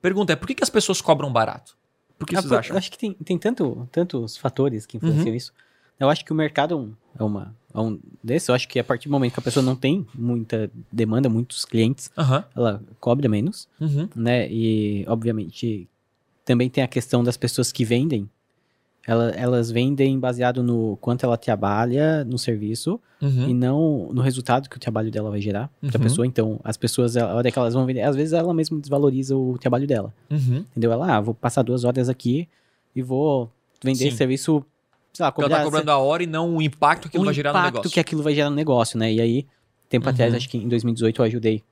[0.00, 1.76] Pergunta é, por que, que as pessoas cobram barato?
[2.18, 2.74] Por que Ah, vocês pô, acham?
[2.74, 5.34] Eu acho que tem, tem tanto, tantos fatores que influenciam Uhum.
[5.34, 5.52] isso.
[5.98, 8.50] Eu acho que o mercado é um- é, uma, é um desse.
[8.50, 11.64] Eu acho que a partir do momento que a pessoa não tem muita demanda, muitos
[11.64, 12.44] clientes, Aham.
[12.56, 14.08] ela cobra menos, Uhum.
[14.14, 14.48] né?
[14.50, 15.88] E, obviamente,
[16.44, 18.28] também tem a questão das pessoas que vendem.
[19.06, 23.48] Ela- elas vendem baseado no quanto ela trabalha no serviço Uhum.
[23.50, 26.02] e não no resultado que o trabalho dela vai gerar para a Uhum.
[26.02, 26.26] pessoa.
[26.26, 29.58] Então, as pessoas, a hora que elas vão vender, às vezes ela mesma desvaloriza o
[29.58, 30.12] trabalho dela.
[30.30, 30.64] Uhum.
[30.70, 30.90] Entendeu?
[30.92, 32.48] Ela, ah, vou passar duas horas aqui
[32.96, 33.50] e vou
[33.82, 34.08] vender Sim.
[34.08, 34.64] esse serviço,
[35.12, 37.24] sei lá, Porque ela cobrar tá cobrando a hora e não o impacto que o
[37.24, 37.90] vai gerar no impacto negócio.
[37.92, 39.12] que aquilo vai gerar no negócio, né?
[39.12, 39.46] E aí,
[39.90, 40.12] tempo Uhum.
[40.12, 41.62] atrás, acho que em 2018 eu ajudei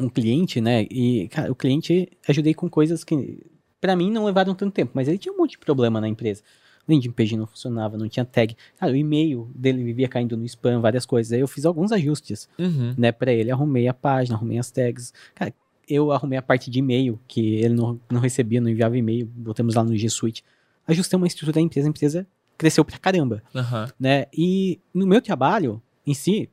[0.00, 0.84] um cliente, né?
[0.90, 3.38] E, cara, o cliente ajudei com coisas que
[3.86, 6.42] pra mim não levaram tanto tempo, mas ele tinha um monte de problema na empresa.
[6.88, 8.56] O landing page não funcionava, não tinha tag.
[8.76, 11.32] Cara, o e-mail dele vivia caindo no spam, várias coisas.
[11.32, 12.94] Aí eu fiz alguns ajustes, Uhum.
[12.98, 13.50] né, pra ele.
[13.50, 15.12] Arrumei a página, arrumei as tags.
[15.34, 15.52] Cara,
[15.88, 19.24] eu arrumei a parte de e-mail, que ele não, não recebia, não enviava e-mail.
[19.26, 20.44] Botamos lá no G Suite.
[20.86, 22.26] Ajustei uma estrutura da empresa, a empresa
[22.58, 23.88] cresceu pra caramba Aham.
[24.00, 24.26] né?
[24.36, 26.48] E no meu trabalho em si,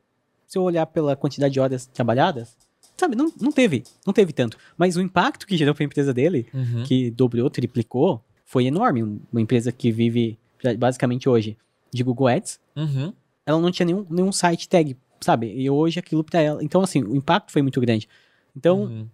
[0.46, 2.56] se eu olhar pela quantidade de horas trabalhadas,
[2.96, 4.56] sabe, não, não teve, não teve tanto.
[4.76, 6.82] Mas o impacto que gerou para a empresa dele, Uhum.
[6.84, 9.02] que dobrou, triplicou, foi enorme.
[9.32, 10.38] Uma empresa que vive
[10.78, 11.56] basicamente hoje
[11.92, 13.12] de Google Ads, Uhum.
[13.46, 15.52] ela não tinha nenhum, nenhum site tag, sabe?
[15.54, 16.62] E hoje aquilo para ela.
[16.64, 18.08] Então, assim, o impacto foi muito grande.
[18.56, 19.06] Então, Uhum.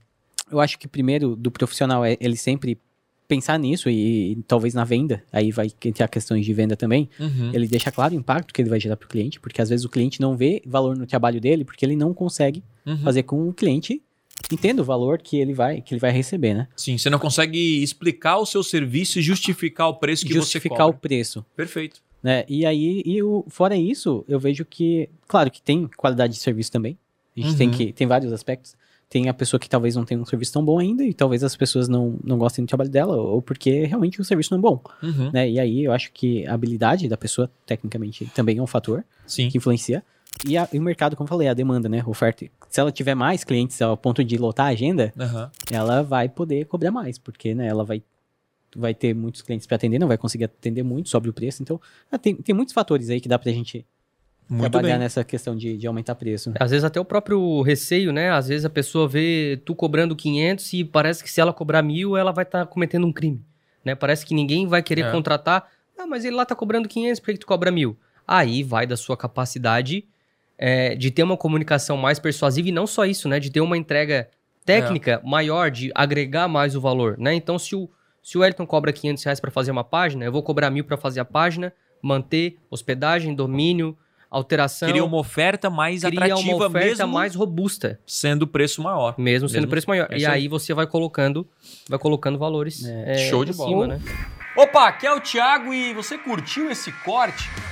[0.50, 2.78] eu acho que primeiro do profissional é ele sempre
[3.26, 7.52] pensar nisso e, e talvez na venda, aí vai entrar questões de venda também, Uhum.
[7.54, 9.84] ele deixa claro o impacto que ele vai gerar para o cliente, porque às vezes
[9.84, 12.98] o cliente não vê valor no trabalho dele, porque ele não consegue Uhum.
[12.98, 14.02] fazer com o cliente
[14.50, 16.66] entenda o valor que ele vai que ele vai receber, né?
[16.74, 20.82] Sim, você não consegue explicar o seu serviço e justificar o preço que Justificar você
[20.82, 20.98] o cobra.
[21.00, 22.00] preço, Perfeito.
[22.22, 22.44] né?
[22.48, 26.72] E aí, e o, fora isso, eu vejo que, claro que tem qualidade de serviço
[26.72, 26.96] também.
[27.36, 27.74] A gente tem Uhum.
[27.74, 28.74] que tem vários aspectos.
[29.08, 31.56] Tem a pessoa que talvez não tenha um serviço tão bom ainda e talvez as
[31.56, 34.80] pessoas não, não gostem do trabalho dela ou porque realmente o serviço não é bom,
[35.02, 35.30] Uhum.
[35.32, 35.50] né?
[35.50, 39.04] E aí eu acho que a habilidade da pessoa, tecnicamente, também é um fator.
[39.26, 39.48] Sim.
[39.48, 40.02] que influencia.
[40.46, 42.02] E, a- e o mercado, como eu falei, a demanda, né?
[42.06, 42.46] Oferta.
[42.68, 45.50] Se ela tiver mais clientes ao ponto de lotar a agenda, Aham.
[45.70, 48.02] ela vai poder cobrar mais, porque né, ela vai,
[48.74, 51.62] vai ter muitos clientes para atender, não vai conseguir atender muito sobre o preço.
[51.62, 51.80] Então,
[52.10, 53.84] ah, tem, tem muitos fatores aí que dá pra gente
[54.48, 55.00] Muito trabalhar bem.
[55.00, 56.52] nessa questão de, de aumentar preço.
[56.58, 58.30] Às vezes até o próprio receio, né?
[58.30, 62.16] Às vezes a pessoa vê tu cobrando 500 e parece que se ela cobrar mil,
[62.16, 63.44] ela vai estar cometendo um crime,
[63.84, 63.94] né?
[63.94, 65.10] Parece que ninguém vai querer É.
[65.10, 65.68] contratar.
[65.98, 67.98] Ah, mas ele lá tá cobrando 500, por que, que tu cobra mil?
[68.26, 70.06] Aí vai da sua capacidade
[70.62, 73.40] é, de ter uma comunicação mais persuasiva e não só isso, né?
[73.40, 74.28] De ter uma entrega
[74.62, 77.32] técnica maior, de agregar mais o valor, né?
[77.32, 77.88] Então, se o,
[78.22, 80.98] se o Elton cobra 500 reais para fazer uma página, eu vou cobrar mil para
[80.98, 81.72] fazer a página,
[82.02, 83.96] manter hospedagem, domínio,
[84.30, 89.14] alteração Cria uma oferta mais cria atrativa uma oferta mais robusta, sendo o preço maior.
[89.16, 90.08] mesmo sendo Mesmo- preço maior.
[90.10, 90.46] é e aí.
[90.46, 91.48] você vai colocando,
[91.88, 92.84] vai colocando valores.
[92.84, 93.68] É, é, show de bola.
[93.70, 94.00] cima, né?
[94.56, 97.48] Opa, aqui é o Thiago e você curtiu esse corte?